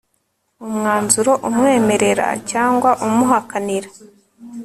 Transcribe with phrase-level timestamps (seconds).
[0.65, 3.89] umwanzuro umwemerera cyangwa umuhakanira